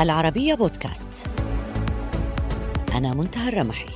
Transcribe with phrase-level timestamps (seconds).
[0.00, 1.26] العربية بودكاست.
[2.94, 3.88] أنا منتهى الرمحي.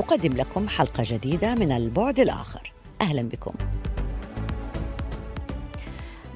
[0.00, 2.72] أقدم لكم حلقة جديدة من البعد الآخر.
[3.00, 3.52] أهلا بكم.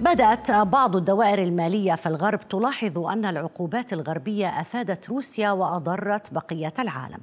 [0.01, 7.21] بدأت بعض الدوائر المالية في الغرب تلاحظ أن العقوبات الغربية أفادت روسيا وأضرت بقية العالم.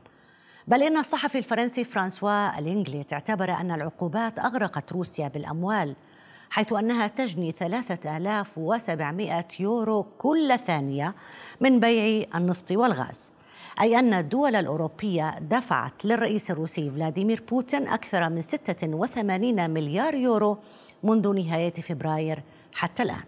[0.67, 5.95] بل إن الصحفي الفرنسي فرانسوا الإنجليت اعتبر أن العقوبات أغرقت روسيا بالأموال.
[6.51, 11.15] حيث أنها تجني 3700 يورو كل ثانية
[11.61, 13.31] من بيع النفط والغاز.
[13.81, 20.57] أي أن الدول الأوروبية دفعت للرئيس الروسي فلاديمير بوتين أكثر من 86 مليار يورو
[21.03, 23.23] منذ نهاية فبراير حتى الآن.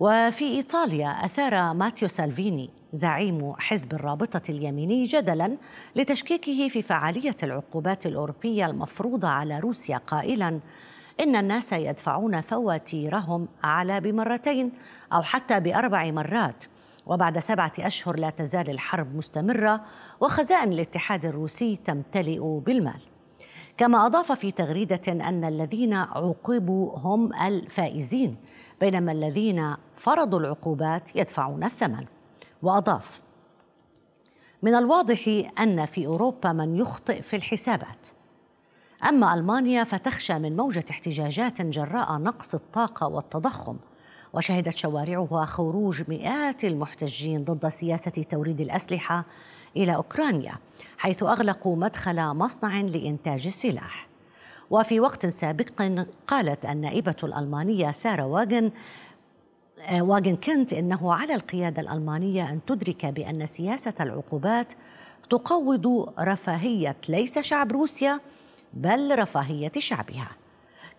[0.00, 5.56] وفي إيطاليا أثار ماتيو سالفيني زعيم حزب الرابطة اليميني جدلا
[5.96, 10.60] لتشكيكه في فعالية العقوبات الأوروبية المفروضة على روسيا قائلا
[11.20, 14.72] إن الناس يدفعون فواتيرهم أعلى بمرتين
[15.12, 16.64] أو حتى بأربع مرات.
[17.06, 19.80] وبعد سبعة أشهر لا تزال الحرب مستمرة
[20.20, 23.00] وخزائن الاتحاد الروسي تمتلئ بالمال.
[23.76, 28.36] كما أضاف في تغريدة أن الذين عوقبوا هم الفائزين
[28.80, 32.06] بينما الذين فرضوا العقوبات يدفعون الثمن.
[32.62, 33.20] وأضاف
[34.62, 38.08] من الواضح أن في أوروبا من يخطئ في الحسابات.
[39.08, 43.76] أما ألمانيا فتخشى من موجة احتجاجات جراء نقص الطاقة والتضخم
[44.32, 49.24] وشهدت شوارعها خروج مئات المحتجين ضد سياسة توريد الأسلحة
[49.76, 50.54] إلى أوكرانيا
[50.98, 54.08] حيث أغلقوا مدخل مصنع لإنتاج السلاح.
[54.70, 55.82] وفي وقت سابق
[56.26, 58.70] قالت النائبة الألمانية سارة واجن
[59.88, 64.72] آه، واجن كنت إنه على القيادة الألمانية أن تدرك بأن سياسة العقوبات
[65.30, 68.20] تقوض رفاهية ليس شعب روسيا
[68.74, 70.30] بل رفاهية شعبها.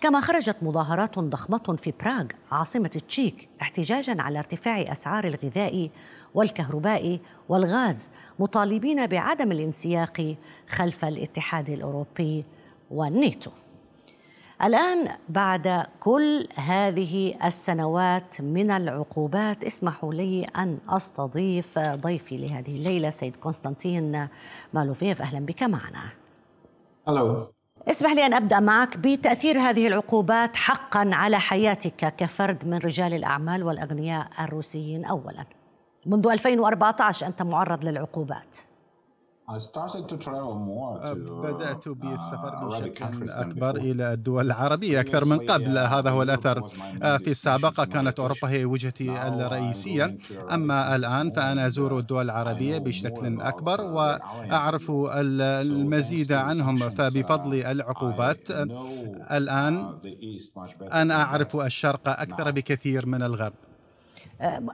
[0.02, 5.90] كما خرجت مظاهرات ضخمة في براغ عاصمة التشيك احتجاجا على ارتفاع أسعار الغذاء
[6.34, 7.20] والكهرباء
[7.50, 10.36] والغاز مطالبين بعدم الانسياق
[10.70, 12.46] خلف الاتحاد الأوروبي
[12.92, 13.52] والناتو.
[14.64, 23.36] الآن بعد كل هذه السنوات من العقوبات اسمحوا لي أن أستضيف ضيفي لهذه الليلة سيد
[23.36, 24.28] قسطنطين
[24.74, 26.10] مالوفيف أهلا بك معنا.
[27.08, 27.55] Hello.
[27.90, 33.64] اسمح لي أن أبدأ معك بتأثير هذه العقوبات حقا على حياتك كفرد من رجال الأعمال
[33.64, 35.46] والأغنياء الروسيين أولا.
[36.06, 38.58] منذ 2014 أنت معرض للعقوبات.
[41.44, 45.78] بدأت بالسفر بشكل أكبر إلى الدول العربية أكثر من قبل.
[45.78, 46.70] هذا هو الأثر.
[47.18, 50.18] في السابق كانت أوروبا هي وجهتي الرئيسية.
[50.52, 56.90] أما الآن فأنا أزور الدول العربية بشكل أكبر وأعرف المزيد عنهم.
[56.90, 58.52] فبفضل العقوبات
[59.32, 60.00] الآن
[60.94, 63.54] أنا أعرف الشرق أكثر بكثير من الغرب.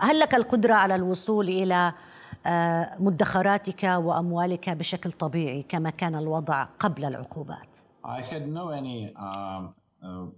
[0.02, 1.94] هل لك القدرة على الوصول إلى آه،
[3.00, 7.78] مدخراتك وأموالك بشكل طبيعي كما كان الوضع قبل العقوبات.
[8.04, 8.10] Um,
[10.04, 10.32] uh,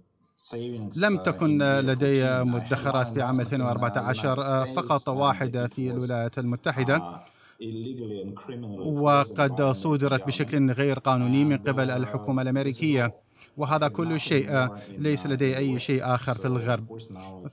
[0.96, 6.98] لم تكن لدي مدخرات في عام 2014 آه، فقط واحدة في الولايات المتحدة.
[6.98, 7.34] uh,
[8.86, 13.23] وقد صودرت بشكل غير قانوني من قبل الحكومة الأمريكية.
[13.56, 16.98] وهذا كل شيء ليس لدي أي شيء آخر في الغرب.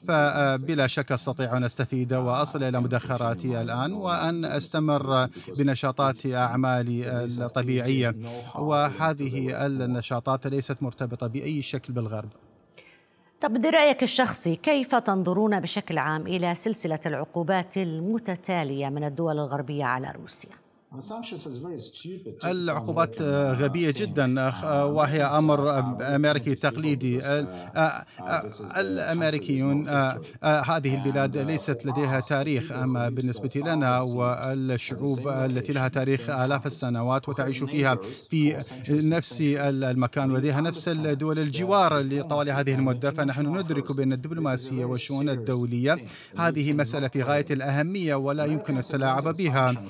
[0.07, 8.15] فبلا شك أستطيع أن أستفيد وأصل إلى مدخراتي الآن وأن أستمر بنشاطات أعمالي الطبيعية.
[8.55, 12.29] وهذه النشاطات ليست مرتبطة بأي شكل بالغرب.
[13.41, 20.11] طب برأيك الشخصي كيف تنظرون بشكل عام إلى سلسلة العقوبات المتتالية من الدول الغربية على
[20.11, 20.51] روسيا؟
[22.45, 23.21] العقوبات
[23.61, 24.51] غبية جدا
[24.83, 27.21] وهي أمر أمريكي تقليدي.
[28.77, 29.89] الأمريكيون
[30.43, 37.63] هذه البلاد ليست لديها تاريخ أما بالنسبة لنا والشعوب التي لها تاريخ آلاف السنوات وتعيش
[37.63, 37.97] فيها
[38.29, 45.29] في نفس المكان ولديها نفس الدول الجوار لطوال هذه المدة فنحن ندرك بأن الدبلوماسية والشؤون
[45.29, 45.97] الدولية.
[46.39, 49.83] هذه مسألة في غاية الأهمية ولا يمكن التلاعب بها.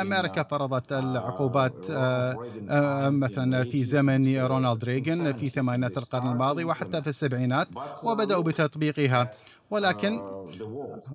[0.00, 2.38] أمريكا أمريكا فرضت العقوبات آه،
[2.70, 7.68] آه، مثلا في زمن رونالد ريغان في ثمانينات القرن الماضي وحتى في السبعينات
[8.04, 9.30] وبدأوا بتطبيقها.
[9.70, 10.20] ولكن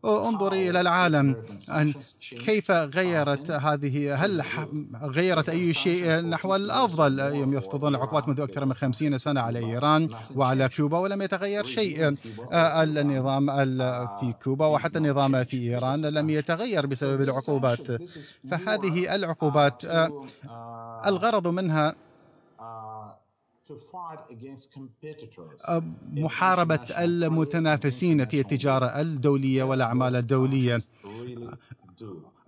[0.05, 1.35] انظري إلى العالم.
[2.45, 4.43] كيف غيرت هذه؟ هل
[5.03, 7.19] غيرت أي شيء نحو الأفضل؟
[7.53, 12.15] يفرضون العقوبات منذ أكثر من خمسين سنة على إيران وعلى كوبا ولم يتغير شيء.
[12.53, 13.45] النظام
[14.19, 17.87] في كوبا وحتى النظام في إيران لم يتغير بسبب العقوبات.
[18.51, 19.83] فهذه العقوبات
[21.05, 21.95] الغرض منها
[26.13, 30.81] محاربة المتنافسين في التجارة الدولية والأعمال الدولية.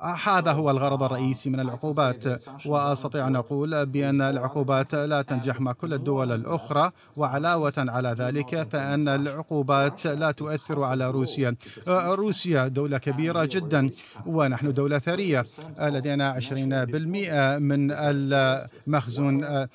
[0.02, 2.24] هذا هو الغرض الرئيسي من العقوبات
[2.66, 9.08] وأستطيع أن أقول بأن العقوبات لا تنجح مع كل الدول الأخرى وعلاوة على ذلك فإن
[9.08, 11.56] العقوبات لا تؤثر على روسيا.
[11.88, 13.90] روسيا دولة كبيرة جدا
[14.26, 15.46] ونحن دولة ثرية
[15.82, 19.68] لدينا 20% من المخزون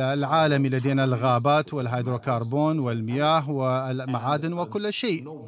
[0.00, 5.44] العالمي لدينا الغابات والهيدروكربون والمياه والمعادن وكل شيء.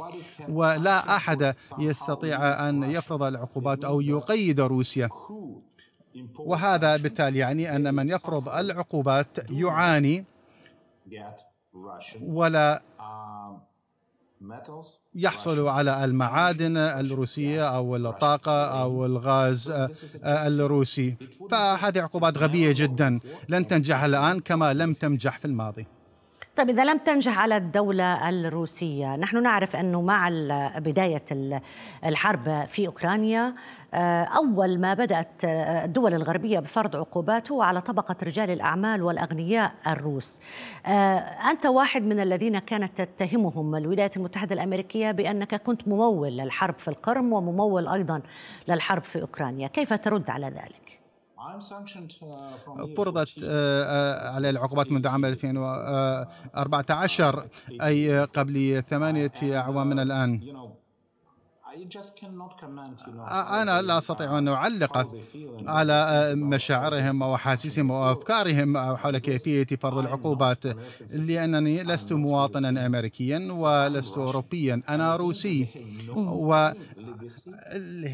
[0.49, 5.09] ولا أحد يستطيع أن يفرض العقوبات أو يقيد روسيا.
[6.39, 10.25] وهذا بالتالي يعني أن من يفرض العقوبات يعاني
[12.23, 12.83] ولا
[15.15, 19.89] يحصل على المعادن الروسية أو الطاقة أو الغاز
[20.25, 21.17] الروسي.
[21.51, 23.21] فهذه عقوبات غبية جدا.
[23.49, 25.87] لن تنجح الآن كما لم تنجح في الماضي.
[26.59, 30.29] طيب إذا لم تنجح على الدولة الروسية نحن نعرف أنه مع
[30.79, 31.25] بداية
[32.05, 33.55] الحرب في أوكرانيا
[33.95, 39.73] آه، أول ما بدأت آه، الدول الغربية بفرض عقوبات هو على طبقة رجال الأعمال والأغنياء
[39.87, 40.41] الروس
[40.87, 41.19] آه،
[41.51, 47.33] أنت واحد من الذين كانت تتهمهم الولايات المتحدة الأمريكية بأنك كنت ممول للحرب في القرم
[47.33, 48.23] وممول أيضا
[48.69, 50.98] للحرب في أوكرانيا كيف ترد على ذلك؟
[52.97, 53.45] فرضت
[54.35, 57.49] عليه العقوبات منذ عام 2014
[57.83, 60.41] أي قبل ثمانية أعوام من الآن.
[63.63, 65.09] أنا لا أستطيع أن أعلق
[65.67, 70.65] على مشاعرهم وأحاسيسهم وأفكارهم حول كيفية فرض العقوبات.
[71.11, 74.83] لأنني لست مواطنا أمريكيا ولست أوروبيا.
[74.89, 75.67] أنا روسي.
[76.17, 76.71] و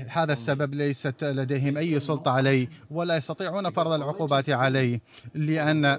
[0.08, 5.00] هذا السبب ليست لديهم أي سلطة علي ولا يستطيعون فرض العقوبات علي.
[5.34, 5.98] لأن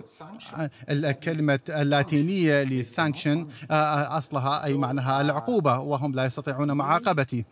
[0.89, 7.45] الكلمة اللاتينية لسانكشن أصلها أي معناها العقوبة وهم لا يستطيعون معاقبتي.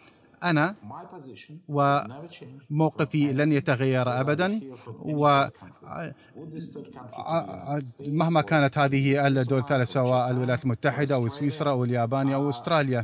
[0.43, 0.75] أنا
[1.67, 4.61] وموقفي لن يتغير أبدا
[8.07, 13.03] ومهما كانت هذه الدول الثلاث سواء الولايات المتحدة أو سويسرا أو اليابان أو أستراليا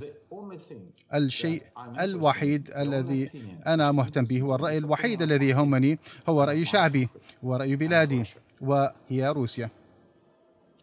[1.13, 1.62] الشيء
[2.00, 3.31] الوحيد الذي
[3.68, 6.00] أنا مهتم به والرأي الوحيد الذي يهمني
[6.30, 7.09] هو رأي شعبي
[7.44, 8.24] ورأي بلادي
[8.62, 9.69] وهي روسيا.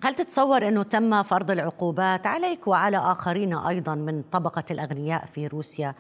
[0.03, 5.95] هل تتصور أنه تم فرض العقوبات عليك وعلى آخرين أيضا من طبقة الأغنياء في روسيا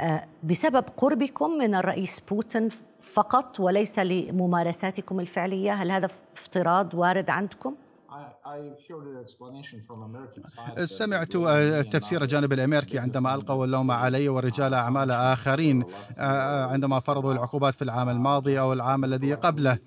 [0.00, 2.68] آه، بسبب قربكم من الرئيس بوتين
[3.00, 7.74] فقط وليس لممارساتكم الفعلية؟ هل هذا افتراض وارد عندكم؟
[11.00, 11.36] سمعت
[11.92, 15.84] تفسير الجانب الأمريكي عندما القوا اللوم علي ورجال أعمال آخرين
[16.18, 19.78] آه، عندما فرضوا العقوبات في العام الماضي أو العام الذي قبله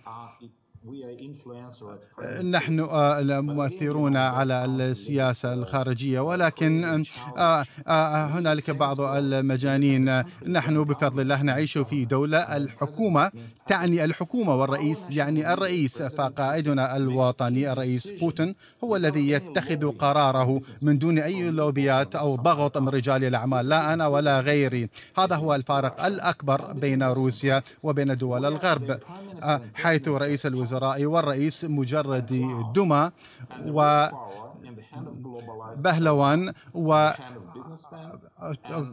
[2.44, 7.06] نحن آه، مؤثرون على السياسة الخارجية ولكن
[7.38, 10.24] آه، آه، هنالك بعض المجانين.
[10.48, 13.32] نحن بفضل الله نعيش في دولة الحكومة
[13.68, 21.20] تعني الحكومة والرئيس يعني الرئيس فقائدنا الوطني الرئيس بوتين هو الذي يتخذ قراره من دون
[21.20, 24.90] أي لوبيات أو ضغط من رجال الأعمال لا أنا ولا غيري.
[25.18, 29.00] هذا هو الفارق الأكبر بين روسيا وبين دول الغرب.
[29.74, 30.69] حيث رئيس الوزراء
[31.06, 32.32] والرئيس مجرد
[32.76, 33.12] دمى
[33.68, 34.08] و
[35.78, 37.10] بهلوان و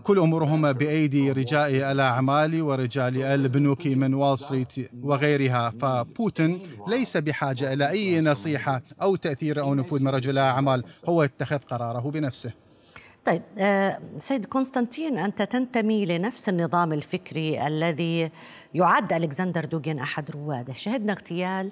[0.02, 5.71] كل أمورهم بأيدي رجال الأعمال ورجال البنوك من وول ستريت وغيرها.
[5.80, 11.59] فبوتين ليس بحاجة إلى أي نصيحة أو تأثير أو نفوذ من رجل الاعمال هو يتخذ
[11.59, 12.65] قراره بنفسه.
[13.26, 18.30] طيب آه، سيد كونستانتين أنت تنتمي لنفس النظام الفكري الذي
[18.75, 20.73] يعد ألكسندر دوغين أحد رواده.
[20.73, 21.71] شهدنا اغتيال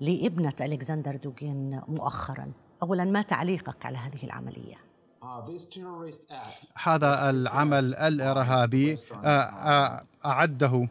[0.00, 2.52] لابنة ألكسندر دوغين مؤخرا.
[2.82, 4.89] اولا ما تعليقك على هذه العملية؟
[6.82, 10.88] هذا العمل الإرهابي آه، آه، أعده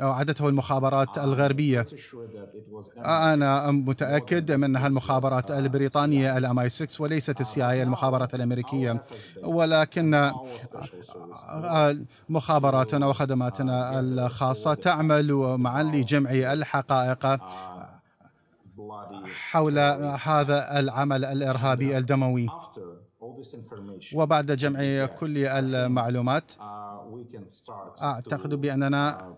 [0.00, 1.86] أعدته المخابرات الغربية.
[3.04, 9.04] أنا متأكد من انها المخابرات البريطانية الام اي 6 وليست السي اي المخابرات الأمريكية.
[9.42, 11.96] ولكن آه،
[12.28, 17.38] مخابراتنا وخدماتنا الخاصة تعمل معا لجمع الحقائق
[19.50, 19.78] حول
[20.22, 22.48] هذا العمل الإرهابي الدموي.
[24.14, 26.52] وبعد جمع كل المعلومات
[28.02, 29.34] أعتقد بأننا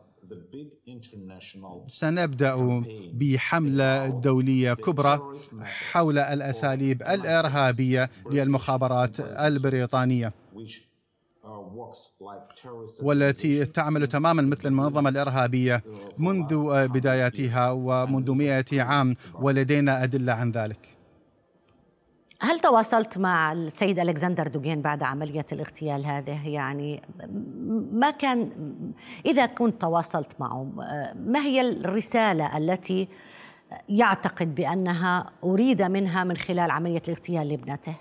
[1.87, 2.82] سنبدأ
[3.12, 5.20] بحملة دولية كبرى
[5.62, 10.32] حول الأساليب الإرهابية للمخابرات البريطانية
[13.02, 15.82] والتي تعمل تماما مثل المنظمة الإرهابية
[16.18, 16.49] منذ
[16.88, 20.93] بداياتها ومنذ مئة عام ولدينا أدلة عن ذلك.
[22.44, 27.02] هل تواصلت مع السيد ألكسندر دوغين بعد عملية الاغتيال هذه؟ يعني
[27.92, 28.50] ما كان
[29.26, 30.64] إذا كنت تواصلت معه
[31.16, 33.08] ما هي الرسالة التي
[33.88, 37.94] يعتقد بأنها أريد منها من خلال عملية الاغتيال لابنته؟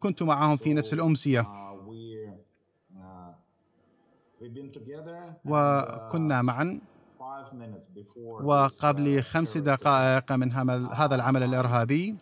[0.00, 1.40] كنت معهم في نفس الأمسية.
[5.44, 6.80] وكنا معا.
[8.42, 10.52] وقبل خمس دقائق من
[10.92, 12.16] هذا العمل الإرهابي.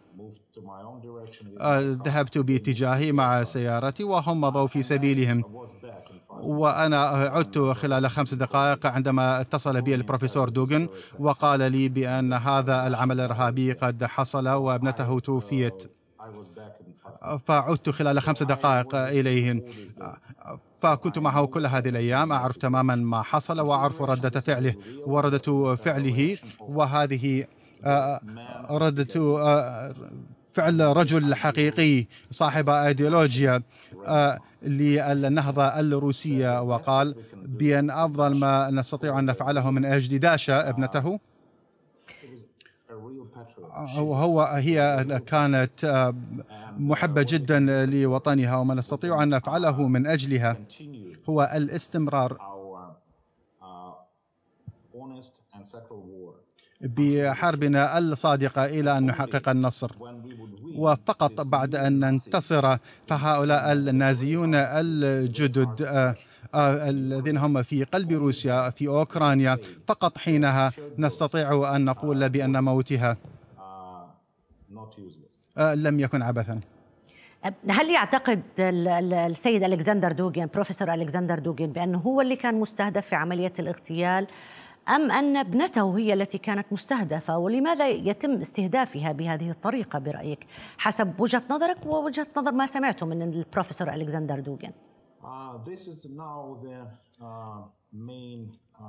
[1.60, 5.44] آه، ذهبت باتجاهي مع سيارتي وهم مضوا في سبيلهم.
[6.30, 10.88] وأنا عدت خلال خمس دقائق عندما اتصل بي البروفيسور دوغن
[11.18, 15.82] وقال لي بأن هذا العمل الإرهابي قد حصل وابنته توفيت.
[17.46, 19.62] فعدت خلال خمس دقائق إليهم.
[20.82, 24.74] فكنت معه كل هذه الأيام أعرف تماما ما حصل وأعرف ردة فعله
[25.06, 27.44] وردة فعله وهذه
[27.84, 28.20] آه،
[28.70, 29.94] ردة آه،
[30.52, 33.62] فعل رجل حقيقي صاحب ايديولوجيا
[34.06, 41.18] آه، للنهضة الروسية وقال بأن أفضل ما نستطيع أن نفعله من أجل داشا ابنته.
[43.98, 46.14] وهو هي كانت آه،
[46.78, 50.56] محبة جدا لوطنها وما نستطيع أن نفعله من أجلها.
[51.28, 52.38] هو الاستمرار.
[56.80, 59.90] بحربنا الصادقة إلى أن نحقق النصر.
[60.76, 66.14] وفقط بعد أن ننتصر فهؤلاء النازيون الجدد آه،
[66.54, 73.16] آه، الذين هم في قلب روسيا في أوكرانيا فقط حينها نستطيع أن نقول بأن موتها.
[75.58, 76.60] لم يكن عبثا.
[77.70, 83.52] هل يعتقد السيد ألكسندر دوغين بروفيسور ألكسندر دوغين بأنه هو اللي كان مستهدف في عملية
[83.58, 84.26] الاغتيال
[84.88, 90.46] أم أن ابنته هي التي كانت مستهدفة؟ ولماذا يتم استهدافها بهذه الطريقة برأيك
[90.78, 94.72] حسب وجهة نظرك ووجهة نظر ما سمعته من البروفيسور ألكسندر دوغين؟
[98.80, 98.84] Uh,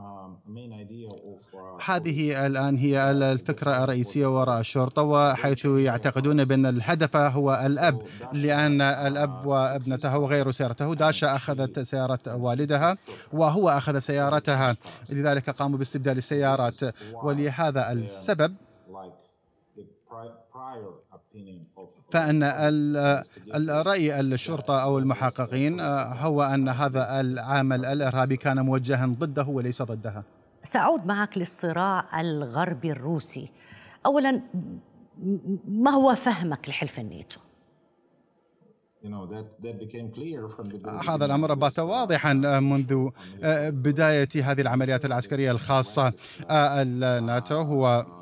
[0.46, 8.02] the uh, هذه الآن هي الفكرة الرئيسية وراء الشرطة وحيث يعتقدون بأن الهدف هو الأب
[8.34, 10.96] لأن الأب وابنته وغير سيارته.
[10.96, 12.98] داشا أخذت سيارة والدها
[13.34, 14.78] وهو أخذ سيارتها.
[15.10, 16.80] لذلك قاموا باستبدال السيارات.
[17.24, 18.56] ولهذا السبب
[22.12, 22.44] فأن
[23.56, 30.24] الرأي الشرطة أو المحققين آه، هو أن هذا العمل الإرهابي كان موجها ضده وليس ضدها.
[30.64, 33.52] سأعود معك للصراع الغربي الروسي.
[34.06, 34.42] أولا
[35.68, 37.40] ما هو فهمك لحلف الناتو؟
[41.10, 43.10] هذا الأمر بات واضحا منذ
[43.44, 46.14] آه، بداية هذه العمليات العسكرية الخاصة.
[46.50, 48.19] آه، الناتو هو آه،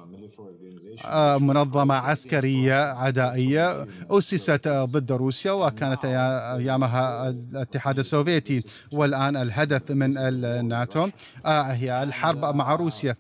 [1.40, 8.64] منظمة عسكرية عدائية أسست ضد روسيا وكانت أيامها الاتحاد السوفيتي.
[8.92, 11.10] والآن الهدف من الناتو
[11.46, 13.16] آه، هي الحرب مع روسيا.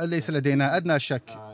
[0.00, 1.51] ليس لدينا أدنى شك.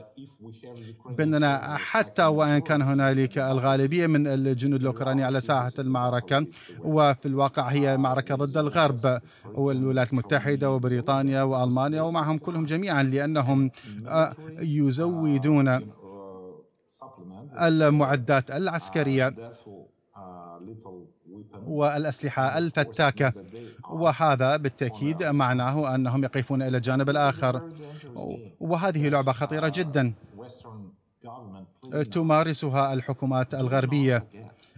[1.18, 6.46] بأننا حتى وإن كان هنالك الغالبية من الجنود الأوكراني على ساحة المعركة
[6.84, 9.20] وفي الواقع هي معركة ضد الغرب
[9.54, 13.70] والولايات المتحدة وبريطانيا وألمانيا ومعهم كلهم جميعا لأنهم
[14.06, 15.80] آه، يزودون
[17.60, 19.34] المعدات العسكرية
[21.66, 23.32] والأسلحة الفتاكة.
[23.90, 27.62] وهذا بالتأكيد معناه أنهم يقفون إلى الجانب الآخر.
[28.60, 30.12] وهذه لعبة خطيرة جدا.
[32.10, 34.24] تمارسها الحكومات الغربية.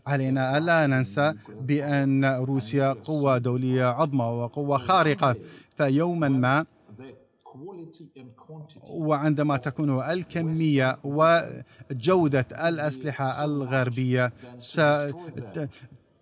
[0.06, 5.36] علينا ألا ننسى بأن روسيا قوة دولية عظمى وقوة خارقة.
[5.76, 6.66] فيوما ما
[8.82, 14.32] وعندما تكون الكمية وجودة الأسلحة الغربية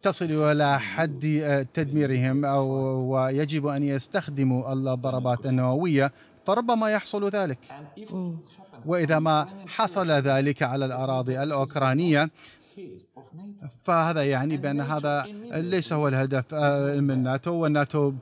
[0.03, 2.67] تصل إلى حد تدميرهم أو
[3.13, 6.13] ويجب أن يستخدموا الضربات النووية.
[6.49, 7.59] فربما يحصل ذلك.
[8.87, 12.31] وإذا ما حصل ذلك على الأراضي الأوكرانية
[13.85, 18.13] فهذا يعني بأن هذا ليس هو الهدف آه، من الناتو والناتو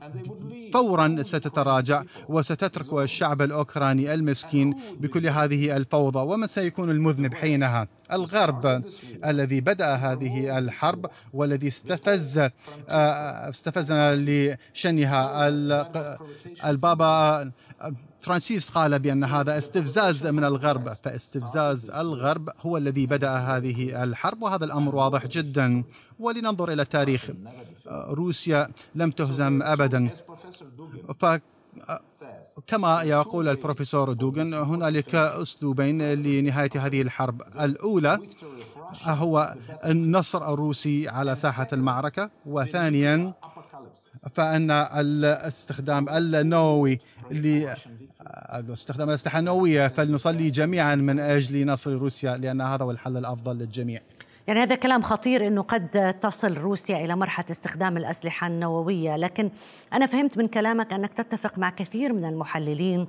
[0.73, 6.19] فورا ستتراجع وستترك الشعب الأوكراني المسكين بكل هذه الفوضى.
[6.19, 8.83] ومن سيكون المذنب حينها؟ الغرب
[9.25, 12.37] الذي بدأ هذه الحرب والذي استفز
[12.89, 15.47] آه، استفزنا لشنها
[16.65, 17.51] البابا
[18.21, 24.65] فرانسيس قال بأن هذا استفزاز من الغرب فاستفزاز الغرب هو الذي بدأ هذه الحرب وهذا
[24.65, 25.83] الأمر واضح جدا.
[26.19, 27.31] ولننظر إلى التاريخ
[27.87, 30.09] روسيا لم تهزم أبدا.
[32.67, 37.41] كما يقول البروفيسور دوغن هنالك أسلوبين لنهاية هذه الحرب.
[37.59, 38.19] الأولى
[39.03, 39.55] هو
[39.85, 43.33] النصر الروسي على ساحة المعركة وثانيا
[44.33, 46.99] فأن الاستخدام النووي
[48.73, 54.01] استخدام الأسلحة النووية فلنصلي جميعا من أجل نصر روسيا لأن هذا هو الحل الأفضل للجميع.
[54.47, 59.51] يعني هذا كلام خطير إنه قد تصل روسيا إلى مرحلة استخدام الأسلحة النووية، لكن
[59.93, 63.07] أنا فهمت من كلامك أنك تتفق مع كثير من المحللين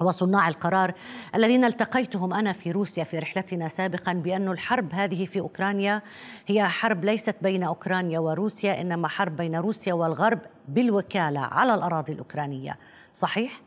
[0.00, 0.94] وصناع القرار
[1.34, 6.02] الذين التقيتهم أنا في روسيا في رحلتنا سابقا بأن الحرب هذه في أوكرانيا
[6.46, 12.78] هي حرب ليست بين أوكرانيا وروسيا إنما حرب بين روسيا والغرب بالوكالة على الأراضي الأوكرانية،
[13.12, 13.60] صحيح؟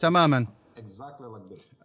[0.00, 0.46] تماما.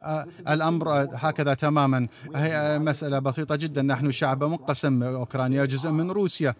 [0.03, 2.07] آه، الأمر هكذا تماما.
[2.35, 3.81] هي مسألة بسيطة جدا.
[3.81, 6.55] نحن شعب منقسم أوكرانيا جزء من روسيا.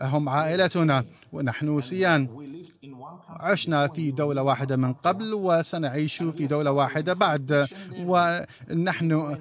[0.00, 2.28] هم عائلتنا ونحن سيان
[3.40, 9.36] عشنا في دولة واحدة من قبل وسنعيش في دولة واحدة بعد ونحن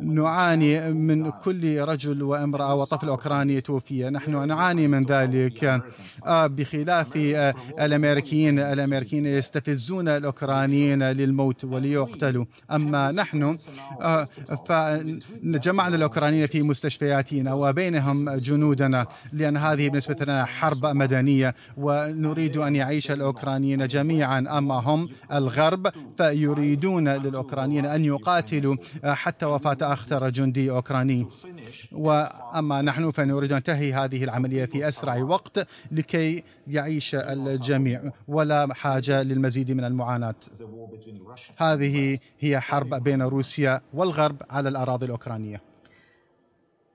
[0.00, 4.10] نعاني من كل رجل وامرأة وطفل أوكراني توفي.
[4.10, 5.82] نحن نعاني من ذلك.
[6.26, 12.44] آه، بخلاف آه، الأمريكيين الأمريكيين يستفزون الأوكرانيين للموت وليقتلوا.
[12.70, 13.58] أما نحن
[14.00, 14.28] آه،
[14.66, 23.10] فجمعنا الأوكرانيين في مستشفياتنا وبينهم جنودنا لأن هذه بالنسبة لنا حرب مدنية ونريد أن يعيش
[23.12, 31.26] الأوكرانيين جميعا أما هم الغرب؟ فيريدون للأوكرانيين أن يقاتلوا حتى وفاة أخطر جندي أوكراني.
[31.92, 38.12] وأما نحن فنريد أن ننتهي هذه العملية في أسرع وقت لكي يعيش الجميع.
[38.28, 40.34] ولا حاجة للمزيد من المعاناة.
[41.56, 45.71] هذه هي حرب بين روسيا والغرب على الأراضي الأوكرانية.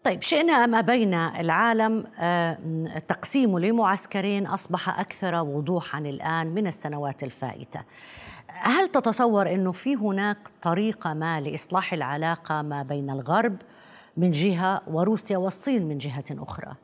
[0.08, 2.58] طيب شئنا أم أبينا العالم آه،
[3.08, 7.84] تقسيمه لمعسكرين أصبح أكثر وضوحا الآن من السنوات الفائتة
[8.48, 13.58] هل تتصور أنه في هناك طريقة ما لإصلاح العلاقة ما بين الغرب
[14.18, 16.76] من جهة وروسيا والصين من جهة أخرى؟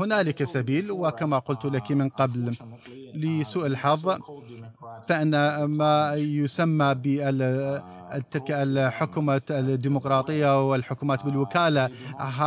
[0.00, 2.56] هنالك سبيل وكما قلت لك من قبل
[3.14, 4.18] لسوء الحظ
[5.08, 6.94] فإن ما يسمى
[8.30, 11.90] تلك الحكومة الديمقراطية والحكومات بالوكالة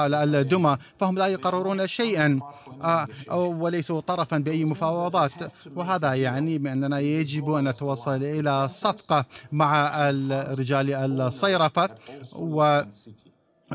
[0.03, 2.39] الدمى فهم لا يقررون شيئا
[2.83, 5.31] آه، وليسوا طرفا بأي مفاوضات.
[5.75, 11.89] وهذا يعني بأننا يجب أن نتوصل إلى صفقة مع الرجال الصيرفة
[12.35, 12.81] و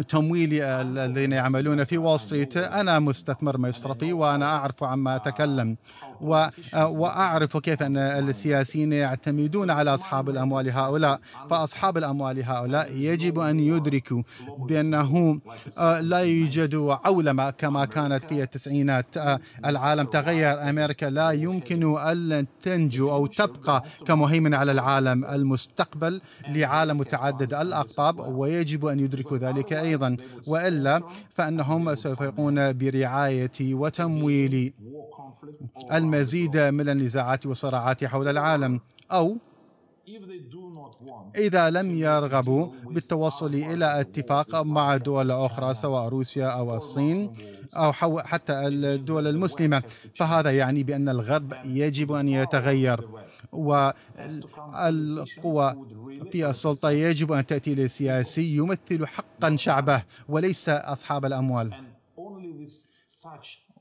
[0.09, 2.57] تمويلي الذين يعملون في وول ستريت.
[2.57, 5.77] أنا مستثمر مصرفي وأنا أعرف عما أتكلم.
[6.23, 11.21] وأعرف كيف أن السياسيين يعتمدون على أصحاب الأموال هؤلاء.
[11.51, 14.23] فأصحاب الأموال هؤلاء يجب أن يدركوا
[14.59, 15.41] بأنه
[15.79, 19.17] آه، لا يوجد عولمة كما كانت في التسعينات.
[19.17, 20.69] آه، العالم تغير.
[20.71, 28.87] أمريكا لا يمكن أن تنجو أو تبقى كمهيمن على العالم المستقبل لعالم متعدد الأقطاب ويجب
[28.87, 30.17] أن يدركوا ذلك أيضا.
[30.47, 31.03] وإلا
[31.35, 34.73] فإنهم سوف يقومون برعاية وتمويل
[36.15, 38.81] المزيد من النزاعات والصراعات حول العالم
[39.13, 39.37] أو
[41.37, 47.33] إذا لم يرغبوا بالتوصل إلى اتفاق مع دول أخرى سواء روسيا أو الصين
[47.77, 49.83] أو حتى الدول المسلمة.
[50.17, 53.09] فهذا يعني بأن الغرب يجب أن يتغير
[53.53, 55.75] والقوى
[56.33, 61.92] في السلطة يجب أن تأتي لسياسي يمثل حقا شعبه وليس أصحاب الأموال.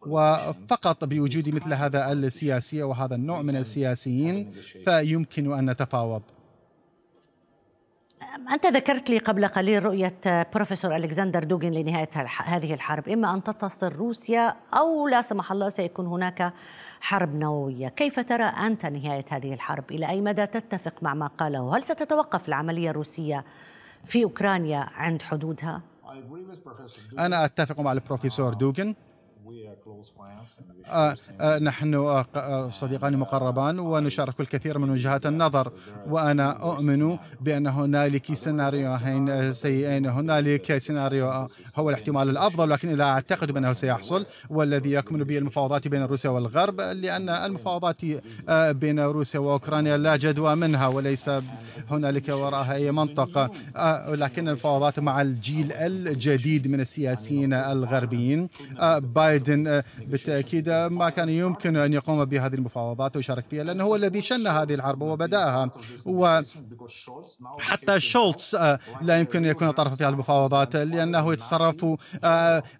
[0.07, 4.53] وفقط بوجود مثل هذا السياسي وهذا النوع من السياسيين
[4.85, 6.21] فيمكن أن نتفاوض.
[8.53, 10.19] أنت ذكرت لي قبل قليل رؤية
[10.53, 12.09] بروفيسور ألكسندر دوغن لنهاية
[12.45, 13.09] هذه الحرب.
[13.09, 16.53] إما أن تتصل روسيا أو لا سمح الله سيكون هناك
[17.01, 17.87] حرب نووية.
[17.87, 22.47] كيف ترى أنت نهاية هذه الحرب؟ إلى أي مدى تتفق مع ما قاله؟ هل ستتوقف
[22.47, 23.45] العملية الروسية
[24.05, 25.81] في أوكرانيا عند حدودها؟
[27.19, 28.95] أنا أتفق مع البروفيسور دوغن
[31.61, 35.71] نحن آه صديقان مقربان ونشارك الكثير من وجهات النظر.
[36.07, 40.05] وأنا أؤمن بأن هنالك سيناريوهين سيئين.
[40.05, 44.25] هنالك سيناريو هو الاحتمال الأفضل لكن لا أعتقد بأنه سيحصل.
[44.49, 48.01] والذي يكمن به المفاوضات بين روسيا والغرب لأن المفاوضات
[48.49, 51.31] آه بين روسيا وأوكرانيا لا جدوى منها وليس
[51.91, 53.51] هنالك وراءها أي منطقة.
[53.77, 58.49] آه لكن المفاوضات مع الجيل الجديد من السياسيين الغربيين.
[58.79, 63.95] آه بايدن بايدن بالتأكيد ما كان يمكن أن يقوم بهذه المفاوضات ويشارك فيها لأنه هو
[63.95, 65.71] الذي شن هذه الحرب وبدأها.
[66.05, 68.57] وحتى شولتز
[69.01, 71.85] لا يمكن أن يكون طرفا في هذه المفاوضات لأنه يتصرف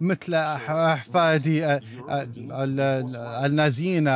[0.02, 1.82] مثل أحفاد
[3.46, 4.08] النازيين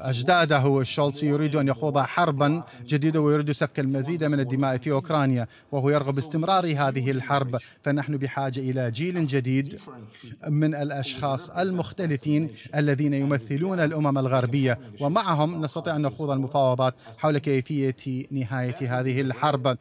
[0.00, 0.82] أجداده.
[0.82, 6.14] شولتز يريد أن يخوض حربا جديدة ويريد سفك المزيد من الدماء في أوكرانيا وهو يرغب
[6.14, 7.58] باستمرار هذه الحرب.
[7.82, 9.80] فنحن بحاجة إلى جيل جديد
[10.48, 19.00] من الأشخاص المختلفين الذين يمثلون الأمم الغربية ومعهم نستطيع أن نخوض المفاوضات حول كيفية نهاية
[19.00, 19.76] هذه الحرب.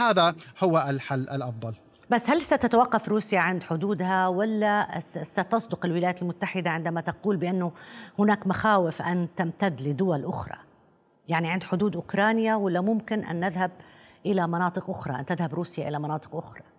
[0.00, 1.74] هذا هو الحل الأفضل.
[2.10, 7.72] بس هل ستتوقف روسيا عند حدودها ولا ستصدق الولايات المتحدة عندما تقول بأنه
[8.18, 10.56] هناك مخاوف أن تمتد لدول أخرى؟
[11.28, 13.70] يعني عند حدود أوكرانيا ولا ممكن أن نذهب
[14.26, 16.71] إلى مناطق أخرى أن تذهب روسيا إلى مناطق أخرى؟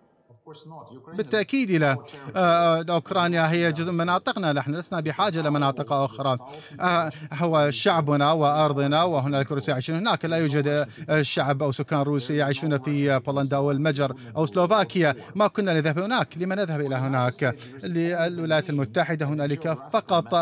[1.16, 1.96] بالتأكيد لا.
[2.36, 6.38] آه، آه، أوكرانيا هي جزء من مناطقنا نحن لسنا بحاجة لمناطق أخرى.
[6.80, 10.24] آه، هو شعبنا وأرضنا وهناك روس يعيشون هناك.
[10.24, 10.88] لا يوجد
[11.22, 15.14] شعب أو سكان روسي يعيشون في بولندا أو المجر أو سلوفاكيا.
[15.34, 16.38] ما كنا نذهب هناك.
[16.38, 20.34] لما نذهب إلى هناك؟ للولايات المتحدة هنالك فقط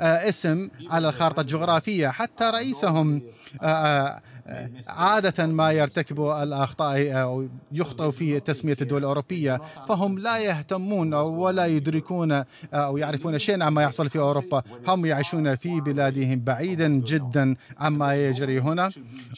[0.00, 2.08] اسم على الخارطة الجغرافية.
[2.08, 3.22] حتى رئيسهم
[4.88, 12.44] عادة ما يرتكب الأخطاء أو يخطئ في تسمية الدول الأوروبية فهم لا يهتمون ولا يدركون
[12.74, 14.62] أو يعرفون شيئا عما يحصل في أوروبا.
[14.88, 18.90] هم يعيشون في بلادهم بعيدا جدا عما يجري هنا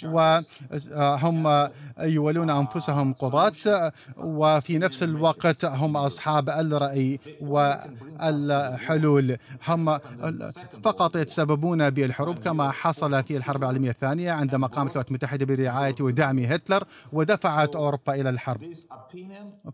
[0.05, 1.69] وهم
[2.01, 9.37] يولون أنفسهم قضاة وفي نفس الوقت هم أصحاب الرأي والحلول.
[9.69, 9.99] هم
[10.83, 16.39] فقط يتسببون بالحروب كما حصل في الحرب العالمية الثانية عندما قامت الولايات المتحدة برعاية ودعم
[16.39, 18.73] هتلر ودفعت أوروبا إلى الحرب.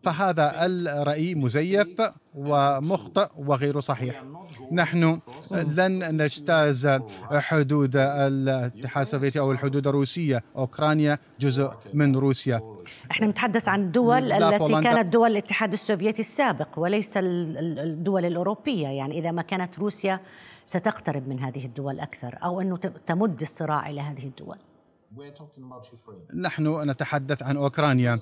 [0.02, 2.02] فهذا الرأي مزيف
[2.34, 4.24] ومخطئ وغير صحيح.
[4.72, 7.00] نحن لن نجتاز
[7.32, 10.42] حدود الاتحاد السوفيتي أو الحدود الروسية.
[10.56, 12.60] أوكرانيا جزء من روسيا.
[13.10, 18.88] إحنا نتحدث عن الدول التي كانت دول الاتحاد السوفيتي السابق وليس الدول الأوروبية.
[18.88, 20.20] يعني إذا ما كانت روسيا
[20.66, 24.56] ستقترب من هذه الدول أكثر أو أنه تمد الصراع إلى هذه الدول.
[26.34, 28.18] نحن نتحدث عن أوكرانيا.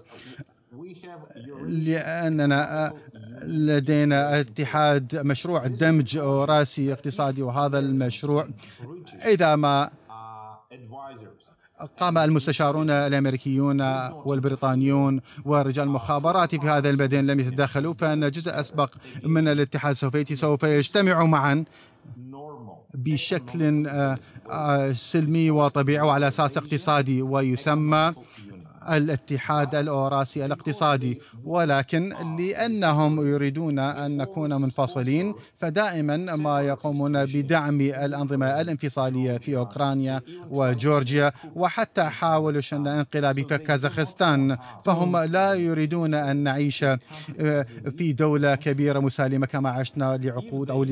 [1.67, 2.93] لأننا
[3.43, 8.49] لدينا اتحاد مشروع دمج رأسي اقتصادي وهذا المشروع
[9.25, 9.91] إذا ما
[12.01, 13.81] قام المستشارون الأمريكيون
[14.11, 20.63] والبريطانيون ورجال المخابرات في هذا البدن لم يتدخلوا فإن جزء أسبق من الاتحاد السوفيتي سوف
[20.63, 21.65] يجتمع معا.
[22.95, 24.19] بشكل آه،
[24.51, 28.15] آه، سلمي وطبيعي وعلى أساس اقتصادي ويسمى
[28.91, 31.21] الاتحاد الأوراسي الاقتصادي.
[31.45, 41.33] ولكن لأنهم يريدون أن نكون منفصلين فدائما ما يقومون بدعم الأنظمة الانفصالية في أوكرانيا وجورجيا
[41.55, 44.57] وحتى حاولوا شن انقلاب في كازاخستان.
[44.85, 47.67] فهم لا يريدون أن نعيش آه،
[47.99, 50.85] في دولة كبيرة مسالمة كما عشنا لعقود أو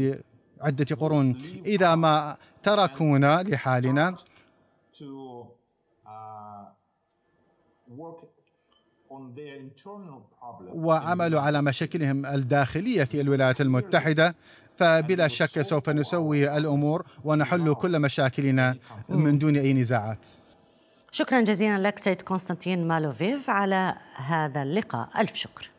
[0.62, 1.38] عدة قرون.
[1.66, 4.16] إذا ما تركونا لحالنا.
[10.74, 14.34] وعملوا على مشاكلهم الداخلية في الولايات المتحدة.
[14.76, 18.76] فبلا شك سوف نسوي الأمور ونحل كل مشاكلنا
[19.08, 20.26] من دون أي نزاعات.
[21.10, 25.20] شكرا جزيلا لك سيد كونستانتين مالوفيف على هذا اللقاء.
[25.20, 25.70] ألف شكر.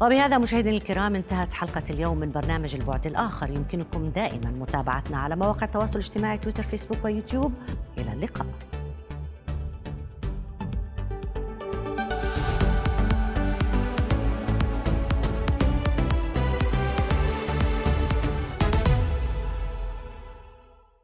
[0.00, 3.50] وبهذا مشاهدينا الكرام انتهت حلقة اليوم من برنامج البعد الآخر.
[3.50, 7.52] يمكنكم دائما متابعتنا على مواقع التواصل الاجتماعي تويتر فيسبوك ويوتيوب.
[7.98, 8.46] إلى اللقاء.